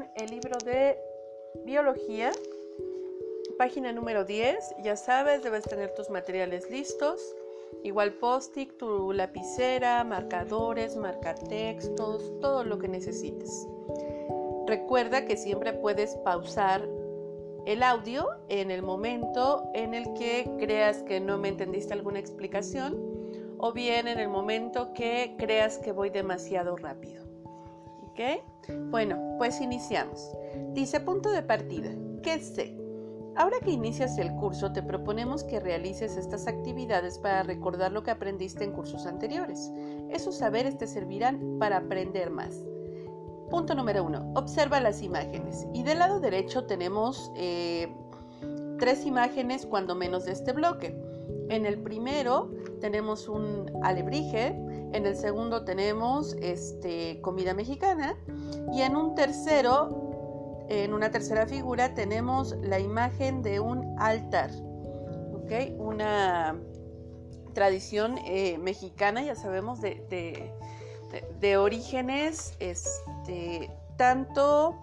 [0.00, 0.98] el libro de
[1.64, 2.32] biología,
[3.58, 4.76] página número 10.
[4.82, 7.20] Ya sabes, debes tener tus materiales listos.
[7.82, 13.66] Igual post-it, tu lapicera, marcadores, marcatextos, todo lo que necesites.
[14.66, 16.88] Recuerda que siempre puedes pausar
[17.66, 22.98] el audio en el momento en el que creas que no me entendiste alguna explicación
[23.58, 27.21] o bien en el momento que creas que voy demasiado rápido.
[28.12, 28.44] ¿Ok?
[28.90, 30.30] Bueno, pues iniciamos.
[30.74, 31.90] Dice punto de partida.
[32.22, 32.76] ¿Qué sé?
[33.36, 38.10] Ahora que inicias el curso, te proponemos que realices estas actividades para recordar lo que
[38.10, 39.72] aprendiste en cursos anteriores.
[40.10, 42.62] Esos saberes te servirán para aprender más.
[43.50, 44.30] Punto número uno.
[44.34, 45.66] Observa las imágenes.
[45.72, 47.90] Y del lado derecho tenemos eh,
[48.78, 50.94] tres imágenes, cuando menos de este bloque.
[51.52, 52.50] En el primero
[52.80, 54.46] tenemos un alebrije,
[54.94, 58.16] en el segundo tenemos este, comida mexicana
[58.72, 64.50] y en un tercero en una tercera figura tenemos la imagen de un altar,
[65.34, 65.78] ¿ok?
[65.78, 66.58] Una
[67.52, 70.50] tradición eh, mexicana, ya sabemos, de,
[71.38, 74.74] de, orígenes este, tanto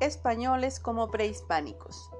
[0.00, 2.10] españoles como prehispánicos.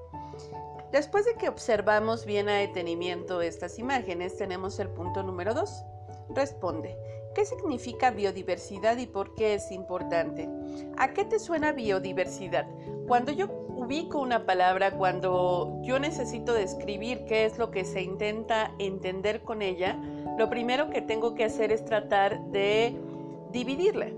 [0.95, 5.83] Después de que observamos bien a detenimiento estas imágenes, tenemos el punto número 2.
[6.29, 6.95] Responde.
[7.35, 10.47] ¿Qué significa biodiversidad y por qué es importante?
[10.95, 12.65] ¿A qué te suena biodiversidad?
[13.07, 18.71] Cuando yo ubico una palabra, cuando yo necesito describir qué es lo que se intenta
[18.79, 19.99] entender con ella,
[20.37, 22.97] lo primero que tengo que hacer es tratar de
[23.51, 24.11] dividirla.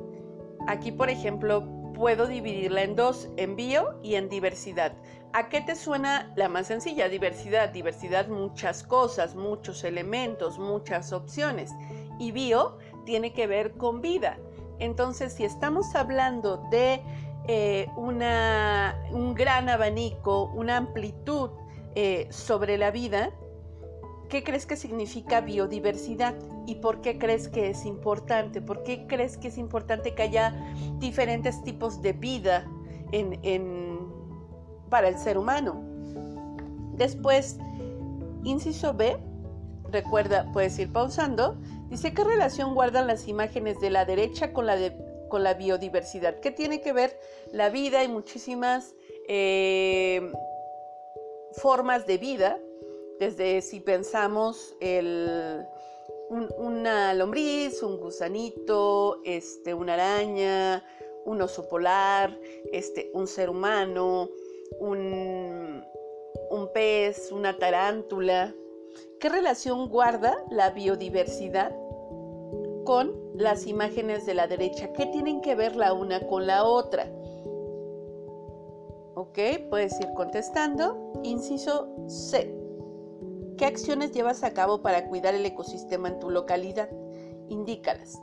[0.67, 4.93] Aquí, por ejemplo, puedo dividirla en dos, en bio y en diversidad.
[5.33, 7.09] ¿A qué te suena la más sencilla?
[7.09, 7.69] Diversidad.
[7.69, 11.71] Diversidad, muchas cosas, muchos elementos, muchas opciones.
[12.19, 14.37] Y bio tiene que ver con vida.
[14.79, 17.01] Entonces, si estamos hablando de
[17.47, 21.49] eh, un gran abanico, una amplitud
[21.95, 23.31] eh, sobre la vida,
[24.29, 26.35] ¿qué crees que significa biodiversidad?
[26.65, 28.61] ¿Y por qué crees que es importante?
[28.61, 30.53] ¿Por qué crees que es importante que haya
[30.99, 32.67] diferentes tipos de vida
[33.11, 33.96] en,
[34.89, 35.81] para el ser humano?
[36.93, 37.57] Después,
[38.43, 39.17] inciso B,
[39.91, 41.55] recuerda, puedes ir pausando,
[41.89, 44.77] dice qué relación guardan las imágenes de la derecha con la,
[45.29, 46.39] con la biodiversidad.
[46.39, 47.19] ¿Qué tiene que ver
[47.51, 48.95] la vida y muchísimas
[49.27, 50.31] eh,
[51.53, 52.59] formas de vida?
[53.19, 55.65] Desde si pensamos el
[56.29, 60.83] una lombriz, un gusanito, este, una araña,
[61.25, 62.37] un oso polar,
[62.71, 64.29] este, un ser humano,
[64.79, 65.83] un,
[66.49, 68.53] un pez, una tarántula.
[69.19, 71.75] ¿Qué relación guarda la biodiversidad
[72.85, 74.93] con las imágenes de la derecha?
[74.93, 77.11] ¿Qué tienen que ver la una con la otra?
[79.15, 79.39] Ok,
[79.69, 81.11] puedes ir contestando.
[81.23, 82.53] Inciso C.
[83.57, 86.89] ¿Qué acciones llevas a cabo para cuidar el ecosistema en tu localidad?
[87.49, 88.21] Indícalas.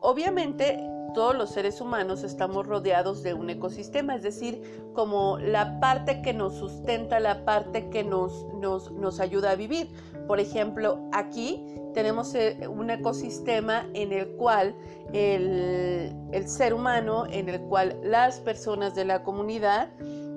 [0.00, 0.78] Obviamente,
[1.16, 4.60] todos los seres humanos estamos rodeados de un ecosistema, es decir,
[4.92, 9.88] como la parte que nos sustenta, la parte que nos, nos, ayuda a vivir.
[10.26, 11.64] Por ejemplo, aquí
[11.94, 14.76] tenemos eh, un ecosistema en el cual
[15.14, 19.88] el, el ser humano, en el cual las personas de la comunidad,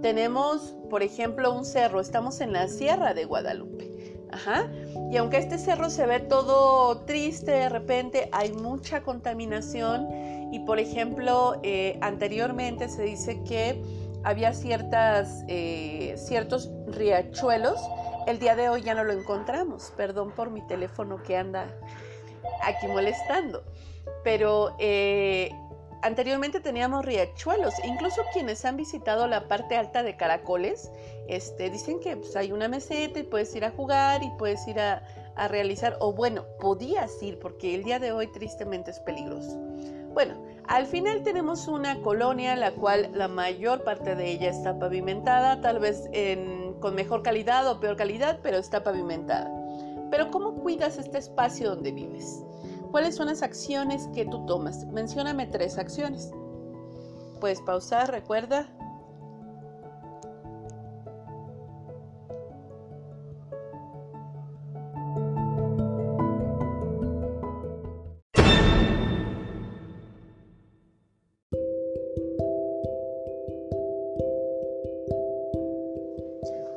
[0.02, 3.90] tenemos, por ejemplo, un cerro, estamos en la Sierra de Guadalupe.
[4.32, 4.72] Ajá.
[5.12, 10.08] Y aunque este cerro se ve todo triste, de repente hay mucha contaminación
[10.52, 13.82] y por ejemplo, eh, anteriormente se dice que
[14.24, 17.80] había ciertas, eh, ciertos riachuelos.
[18.28, 19.94] El día de hoy ya no lo encontramos.
[19.96, 21.74] Perdón por mi teléfono que anda
[22.64, 23.64] aquí molestando.
[24.24, 25.52] Pero eh,
[26.02, 30.90] Anteriormente teníamos riachuelos, incluso quienes han visitado la parte alta de Caracoles,
[31.28, 34.80] este, dicen que pues, hay una meseta y puedes ir a jugar y puedes ir
[34.80, 35.04] a,
[35.50, 39.58] realizar, o bueno, podías ir porque el día de hoy tristemente es peligroso.
[40.14, 40.36] Bueno,
[40.68, 45.80] al final tenemos una colonia la cual la mayor parte de ella está pavimentada, tal
[45.80, 46.10] vez
[46.82, 49.50] con mejor calidad o peor calidad, pero está pavimentada.
[50.12, 52.44] Pero ¿cómo cuidas este espacio donde vives?
[52.92, 54.86] ¿Cuáles son las acciones que tú tomas?
[54.88, 56.32] Mencióname tres acciones.
[57.40, 58.68] Puedes pausar, recuerda.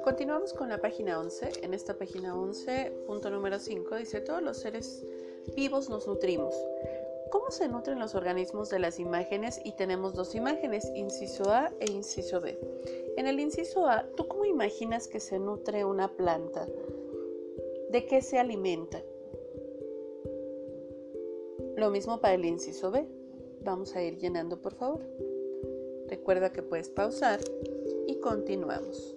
[0.04, 1.64] Continuamos con la página 11.
[1.64, 5.06] En esta página 11, punto número 5, dice todos los seres
[5.56, 6.54] vivos nos nutrimos.
[7.30, 9.60] ¿Cómo se nutren los organismos de las imágenes?
[9.64, 12.58] Y tenemos dos imágenes, inciso A e inciso B.
[13.16, 16.66] En el inciso A, ¿tú cómo imaginas que se nutre una planta?
[17.90, 19.02] ¿De qué se alimenta?
[21.76, 23.06] Lo mismo para el inciso B.
[23.62, 25.00] Vamos a ir llenando, por favor.
[26.08, 27.40] Recuerda que puedes pausar
[28.06, 29.16] y continuamos.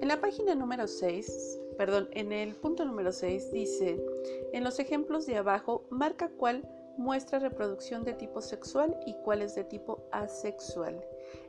[0.00, 3.98] En la página número 6, perdón, en el punto número 6 dice,
[4.52, 6.68] en los ejemplos de abajo, marca cuál
[6.98, 11.02] muestra reproducción de tipo sexual y cuál es de tipo asexual.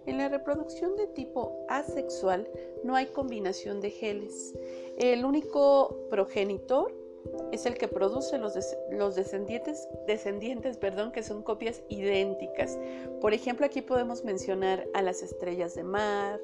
[0.06, 2.48] En la reproducción de tipo asexual
[2.86, 4.54] no hay combinación de genes.
[4.98, 6.96] El único progenitor
[7.52, 8.54] es el que produce los,
[8.90, 12.80] los descendientes, descendientes perdón, que son copias idénticas.
[13.20, 16.40] Por ejemplo, aquí podemos mencionar a las estrellas de mar,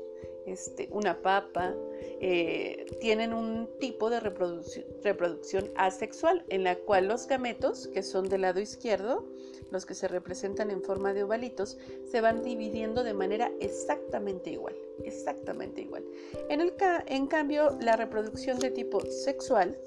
[0.47, 1.75] este, una papa,
[2.21, 8.41] eh, tienen un tipo de reproducción, asexual en la cual los gametos, que son del
[8.41, 9.25] lado izquierdo,
[9.71, 11.77] los que se representan en forma de ovalitos,
[12.09, 16.05] se van dividiendo de manera exactamente igual, exactamente igual.
[16.49, 16.73] En, el
[17.07, 19.77] en cambio, la reproducción de tipo sexual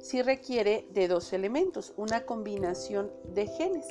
[0.00, 3.86] sí requiere de dos elementos, una combinación de genes,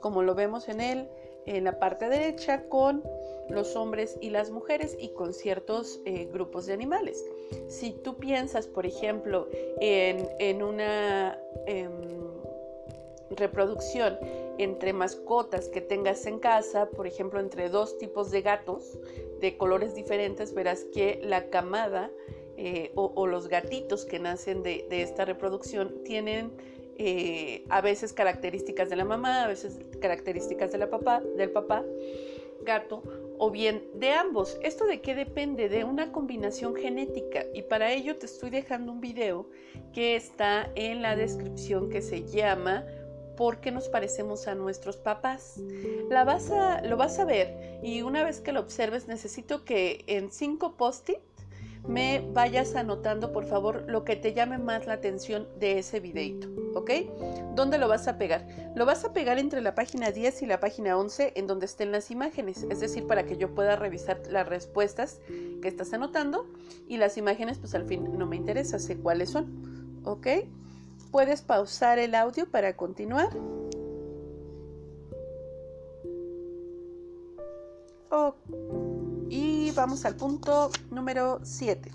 [0.00, 1.08] como lo vemos en, el,
[1.46, 3.02] en la parte derecha con
[3.48, 7.24] los hombres y las mujeres y con ciertos eh, grupos de animales.
[7.68, 9.48] Si tú piensas, por ejemplo,
[9.80, 11.90] en, una em,
[13.30, 14.18] reproducción
[14.58, 18.98] entre mascotas que tengas en casa, por ejemplo, entre dos tipos de gatos
[19.40, 22.10] de colores diferentes, verás que la camada
[22.56, 26.52] eh, o, los gatitos que nacen de, esta reproducción tienen
[26.98, 31.84] eh, a veces características de la mamá, a veces características de la papá, del papá
[32.64, 33.02] gato
[33.38, 34.58] o bien de ambos.
[34.62, 35.68] ¿Esto de qué depende?
[35.68, 39.48] De una combinación genética y para ello te estoy dejando un video
[39.92, 42.84] que está en la descripción que se llama
[43.36, 45.60] ¿Por qué nos parecemos a nuestros papás?
[46.08, 46.24] La
[46.84, 51.18] lo vas a ver y una vez que lo observes necesito que en cinco post-it
[51.86, 56.48] me vayas anotando por favor lo que te llame más la atención de ese videito,
[56.74, 56.90] ¿ok?
[57.54, 58.46] ¿Dónde lo vas a pegar?
[58.74, 61.92] Lo vas a pegar entre la página 10 y la página 11 en donde estén
[61.92, 65.20] las imágenes, es decir, para que yo pueda revisar las respuestas
[65.60, 66.46] que estás anotando
[66.88, 70.26] y las imágenes pues al fin no me interesa, sé cuáles son, ¿ok?
[71.10, 73.30] Puedes pausar el audio para continuar.
[78.10, 78.83] Ok
[79.74, 81.90] vamos al punto número 7.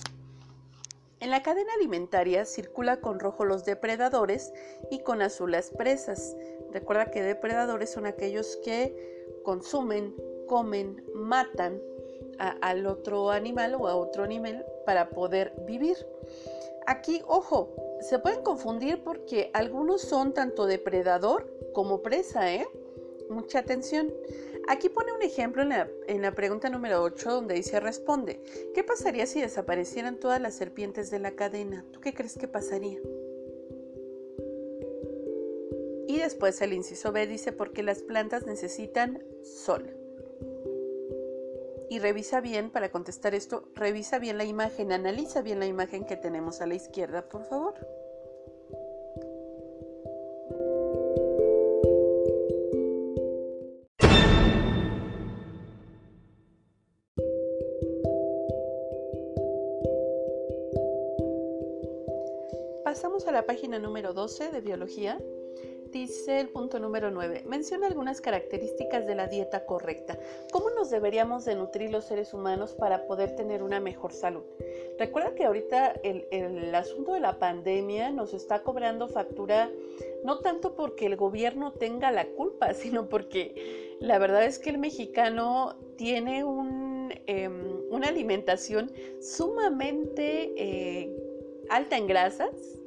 [1.22, 4.52] En la cadena alimentaria circula con rojo los depredadores
[4.92, 6.36] y con azul las presas.
[6.74, 10.14] Recuerda que depredadores son aquellos que consumen,
[10.48, 11.82] comen, matan
[12.40, 15.96] al otro animal o a otro animal para poder vivir.
[16.86, 22.68] Aquí, ojo, se pueden confundir porque algunos son tanto depredador como presa, ¿eh?
[23.30, 24.12] Mucha atención.
[24.70, 28.40] Aquí pone un ejemplo en la, pregunta número 8 donde dice responde,
[28.76, 31.84] ¿qué pasaría si desaparecieran todas las serpientes de la cadena?
[31.92, 33.00] ¿Tú qué crees que pasaría?
[36.08, 39.90] Y después el inciso B dice porque las plantas necesitan sol.
[41.90, 46.16] Y revisa bien, para contestar esto, revisa bien la imagen, analiza bien la imagen que
[46.16, 47.74] tenemos a la izquierda, por favor.
[63.60, 65.20] Página número 12 de biología.
[65.92, 67.44] Dice el punto número 9.
[67.46, 70.18] Menciona algunas características de la dieta correcta.
[70.54, 74.44] ¿Cómo nos deberíamos de nutrir los seres humanos para poder tener una mejor salud?
[74.98, 79.70] Recuerda que ahorita el, el asunto de la pandemia nos está cobrando factura
[80.24, 84.78] no tanto porque el gobierno tenga la culpa, sino porque la verdad es que el
[84.78, 88.90] mexicano tiene un, em, una alimentación
[89.20, 91.14] sumamente eh,
[91.70, 92.80] alta en grasas,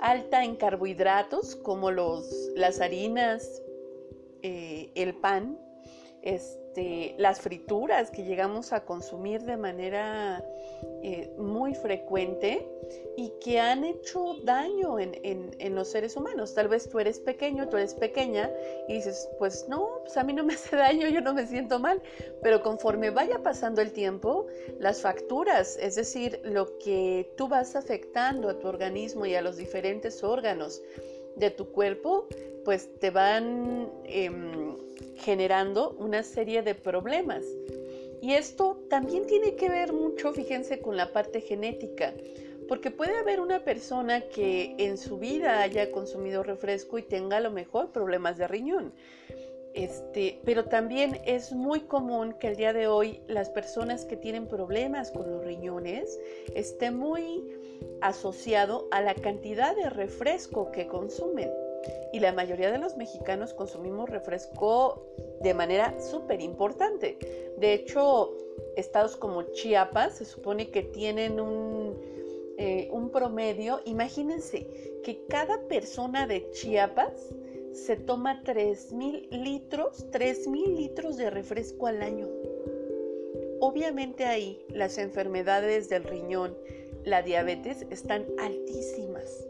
[0.00, 3.62] alta en carbohidratos como los, las harinas,
[4.42, 5.58] eh, el pan,
[6.24, 10.42] este, las frituras que llegamos a consumir de manera
[11.02, 12.66] eh, muy frecuente
[13.16, 16.54] y que han hecho daño en, en, los seres humanos.
[16.54, 18.50] Tal vez tú eres pequeño, tú eres pequeña
[18.88, 21.78] y dices, pues no, pues a mí no me hace daño, yo no me siento
[21.78, 22.00] mal,
[22.42, 24.46] pero conforme vaya pasando el tiempo,
[24.78, 29.58] las facturas, es decir, lo que tú vas afectando a tu organismo y a los
[29.58, 30.82] diferentes órganos
[31.36, 32.26] de tu cuerpo,
[32.64, 34.76] pues te van em,
[35.16, 37.44] generando una serie de problemas.
[38.22, 42.14] Y esto también tiene que ver mucho, fíjense, con la parte genética,
[42.66, 47.40] Porque puede haber una persona que en su vida haya consumido refresco y tenga a
[47.40, 48.94] lo mejor problemas de riñón.
[49.74, 54.46] Este, pero también es muy común que el día de hoy las personas que tienen
[54.46, 56.20] problemas con los riñones
[56.54, 57.44] esté muy
[58.00, 61.50] asociado a la cantidad de refresco que consumen.
[62.12, 65.06] Y la mayoría de los mexicanos consumimos refresco
[65.40, 67.18] de manera súper importante.
[67.58, 68.32] De hecho,
[68.76, 71.98] estados como Chiapas se supone que tienen un,
[72.58, 73.80] eh, un promedio.
[73.86, 77.34] Imagínense que cada persona de Chiapas
[77.74, 82.28] se toma 3.000 litros, 3.000 litros de refresco al año.
[83.60, 86.56] Obviamente ahí las enfermedades del riñón,
[87.04, 89.46] la diabetes están altísimas.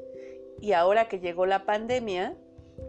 [0.60, 2.36] Y ahora que llegó la pandemia,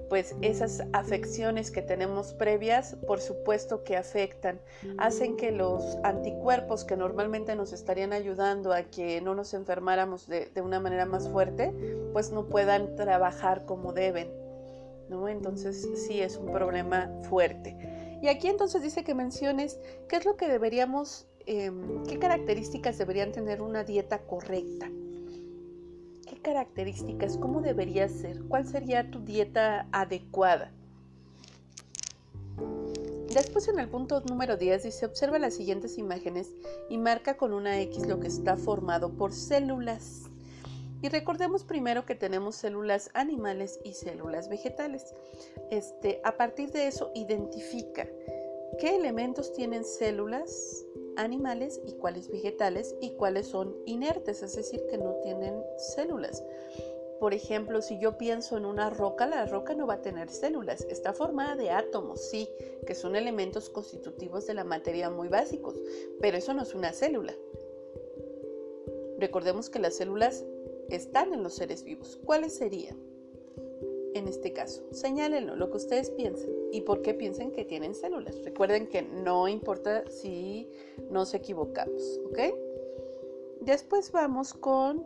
[0.10, 4.60] pues esas afecciones que tenemos previas, por supuesto que afectan,
[4.98, 10.46] hacen que los anticuerpos que normalmente nos estarían ayudando a que no nos enfermáramos de,
[10.46, 11.74] de una manera más fuerte,
[12.14, 14.45] pues no puedan trabajar como deben.
[15.10, 18.18] Entonces sí es un problema fuerte.
[18.22, 23.32] Y aquí entonces dice que menciones qué es lo que deberíamos, em, qué características deberían
[23.32, 24.90] tener una dieta correcta.
[26.28, 27.38] ¿Qué características?
[27.38, 28.42] ¿Cómo debería ser?
[28.44, 30.72] ¿Cuál sería tu dieta adecuada?
[33.34, 36.50] Después en el punto número 10 dice, observa las siguientes imágenes
[36.90, 40.24] y marca con una X lo que está formado por células.
[41.06, 45.14] Y recordemos primero que tenemos células animales y células vegetales.
[45.70, 48.10] Este, a partir de eso, identifica
[48.80, 50.84] qué elementos tienen células
[51.16, 56.44] animales y cuáles vegetales y cuáles son inertes, es decir, que no tienen células.
[57.20, 60.88] Por ejemplo, si yo pienso en una roca, la roca no va a tener células.
[60.90, 62.50] Está formada de átomos, sí,
[62.88, 65.80] que son elementos constitutivos de la materia muy básicos,
[66.20, 67.36] pero eso no es una célula.
[69.20, 70.44] Recordemos que las células
[70.90, 72.20] están en los seres vivos.
[72.26, 72.98] ¿Cuáles serían?
[74.14, 78.42] En este caso, señálenlo, lo que ustedes piensen y por qué piensen que tienen células.
[78.46, 80.70] Recuerden que no importa si
[81.10, 82.40] nos equivocamos, ¿ok?
[83.60, 85.06] Después vamos con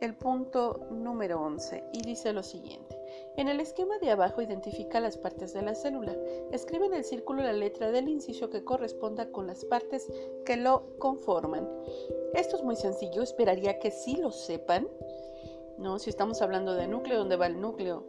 [0.00, 2.98] el punto número 11 y dice lo siguiente.
[3.36, 6.16] En el esquema de abajo identifica las partes de la célula.
[6.52, 10.10] Escribe en el círculo la letra del inciso que corresponda con las partes
[10.44, 11.68] que lo conforman.
[12.34, 14.88] Esto es muy sencillo, esperaría que sí lo sepan.
[15.80, 15.98] ¿No?
[15.98, 18.04] Si estamos hablando de núcleo, ¿dónde va el núcleo?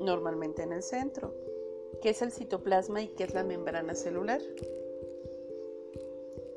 [0.00, 1.34] Normalmente en el centro.
[2.02, 4.40] ¿Qué es el citoplasma y qué es la membrana celular?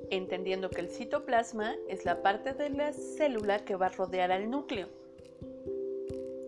[0.10, 4.50] Entendiendo que el citoplasma es la parte de la célula que va a rodear al
[4.50, 4.88] núcleo.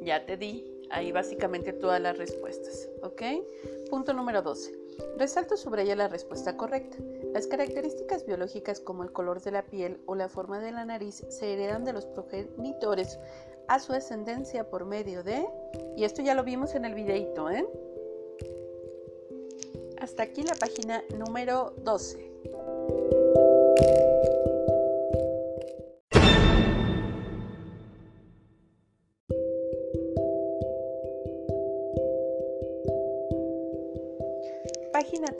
[0.01, 3.21] Ya te di ahí básicamente todas las respuestas, ¿ok?
[3.89, 4.82] Punto número 12.
[5.17, 6.97] Resalto sobre ella la respuesta correcta.
[7.33, 11.25] Las características biológicas como el color de la piel o la forma de la nariz
[11.29, 13.19] se heredan de los progenitores
[13.67, 15.47] a su ascendencia por medio de...
[15.95, 17.67] Y esto ya lo vimos en el videito, ¿eh?
[19.99, 23.22] Hasta aquí la página número 12.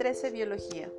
[0.03, 0.91] 13, Biología.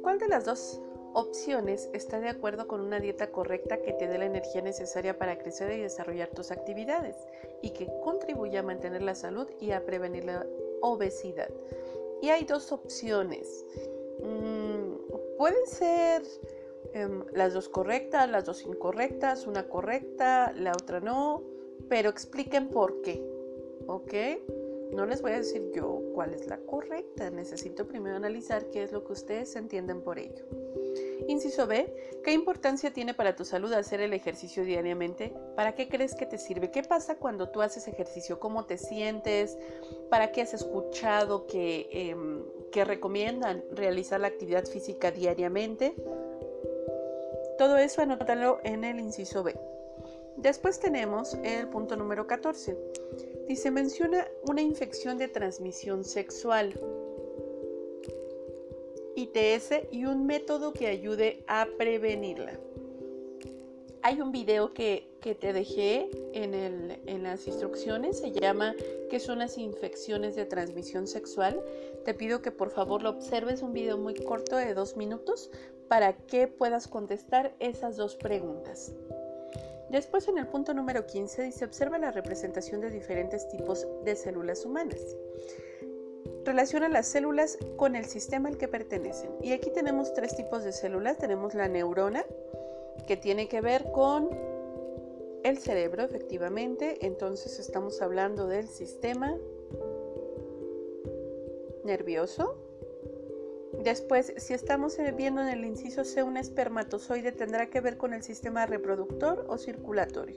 [0.00, 0.80] ¿Cuál de las dos
[1.12, 5.36] opciones está de acuerdo con una dieta correcta que te dé la energía necesaria para
[5.36, 7.16] crecer y desarrollar tus actividades
[7.60, 10.46] y que contribuya a mantener la salud y a prevenir la
[10.80, 11.50] obesidad?
[12.22, 13.66] Y hay dos opciones.
[14.24, 14.94] Mm,
[15.36, 16.22] pueden ser
[16.94, 21.42] em, las dos correctas, las dos incorrectas, una correcta, la otra no,
[21.90, 23.22] pero expliquen por qué.
[23.86, 24.14] ¿Ok?
[24.92, 28.92] No les voy a decir yo cuál es la correcta, necesito primero analizar qué es
[28.92, 30.44] lo que ustedes entienden por ello.
[31.28, 31.94] Inciso B,
[32.24, 35.32] ¿qué importancia tiene para tu salud hacer el ejercicio diariamente?
[35.54, 36.72] ¿Para qué crees que te sirve?
[36.72, 38.40] ¿Qué pasa cuando tú haces ejercicio?
[38.40, 39.56] ¿Cómo te sientes?
[40.08, 42.42] ¿Para qué has escuchado que, em,
[42.72, 45.94] que recomiendan realizar la actividad física diariamente?
[47.58, 49.54] Todo eso anótalo en el inciso B.
[50.36, 52.76] Después tenemos el punto número 14
[53.50, 56.72] y se menciona una infección de transmisión sexual,
[59.16, 62.60] ITS, y un método que ayude a prevenirla.
[64.02, 68.76] Hay un video que, te dejé en, en, las instrucciones, se llama
[69.10, 71.60] ¿Qué son las infecciones de transmisión sexual?
[72.04, 75.50] Te pido que por favor lo observes, un video muy corto de dos minutos
[75.88, 78.94] para que puedas contestar esas dos preguntas.
[79.90, 84.64] Después en el punto número 15 dice observa la representación de diferentes tipos de células
[84.64, 85.00] humanas.
[86.44, 89.30] Relaciona las células con el sistema al que pertenecen.
[89.42, 91.18] Y aquí tenemos tres tipos de células.
[91.18, 92.24] Tenemos la neurona,
[93.06, 94.30] que tiene que ver con
[95.42, 97.04] el cerebro, efectivamente.
[97.04, 99.36] Entonces estamos hablando del sistema
[101.84, 102.69] nervioso.
[103.82, 108.22] Después, si estamos viendo en el inciso C un espermatozoide, tendrá que ver con el
[108.22, 110.36] sistema reproductor o circulatorio.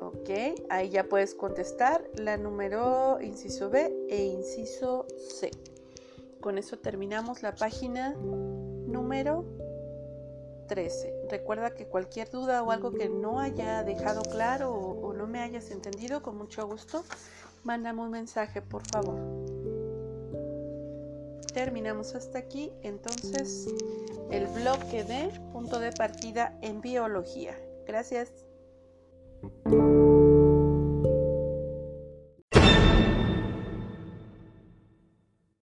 [0.00, 0.30] Ok,
[0.70, 5.50] ahí ya puedes contestar la número inciso B e inciso C.
[6.40, 9.44] Con eso terminamos la página número
[10.68, 11.26] 13.
[11.30, 15.40] Recuerda que cualquier duda o algo que no haya dejado claro o, o no me
[15.40, 17.04] hayas entendido, con mucho gusto,
[17.64, 19.59] mándame un mensaje, por favor.
[21.52, 23.66] Terminamos hasta aquí, entonces,
[24.30, 27.56] el bloque de punto de partida en biología.
[27.86, 28.32] Gracias.